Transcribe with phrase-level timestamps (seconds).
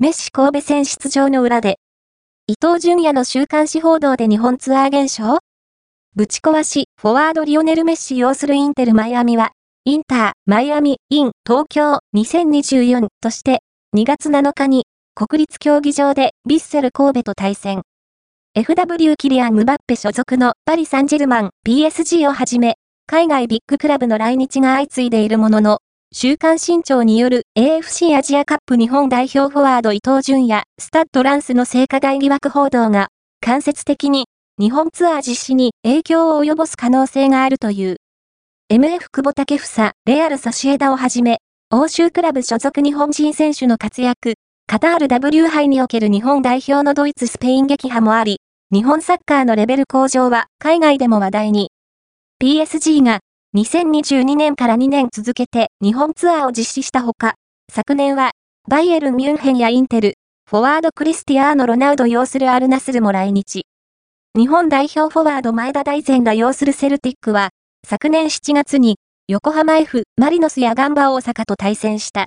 [0.00, 1.80] メッシ神戸戦出場の裏で、
[2.46, 5.40] 伊藤淳也の週刊誌報道で日本ツアー現象？
[6.14, 9.50] ぶち壊し、フォワードリオネル・メッシ要するインテル・マイアミは、
[9.84, 13.58] インター、マイアミ、イン、東京2024として、
[13.96, 14.84] 2月7日に、
[15.16, 17.82] 国立競技場でビッセル神戸と対戦。
[18.56, 22.76] FW キリアン・ムバッペ所属のパリ・サンジェルマン、PSG をはじめ、
[23.08, 25.80] 海外ビッグクラブの来日が相次いでいるものの、
[26.20, 33.06] 週刊新潮による AFC アジアカップ日本代表フォワード伊藤淳也、スタッドランスの性加害疑惑報道が、
[33.40, 34.26] 間接的に
[34.58, 37.98] 日本ツアー実施に影響を及ぼす可能性があるという。
[38.68, 41.38] MF 久保建英、レアルソシエダをはじめ、
[41.70, 44.34] 欧州クラブ所属日本人選手の活躍、
[44.66, 48.40] カタール W 杯における日本代表のドイツスペイン撃破もあり、
[48.72, 51.70] 日本サッカーのレベル向上は海外でも話題に。
[52.42, 53.20] PSG が
[53.56, 57.34] 2022年から2年続けて日本ツアーを実施したほか、
[57.72, 58.32] 昨年は、
[58.68, 60.14] バイエルン・ミュンヘンやインテル、
[60.50, 63.62] フォワード・クリスティアーノ・ロナウド擁するアルナスルも来日。
[64.38, 67.48] 日本代表フォワード前田大然が擁するセルティックは、
[67.86, 68.96] 昨年7月に、
[69.28, 72.26] 横浜 F、マリノスやガンバ大阪と対戦した。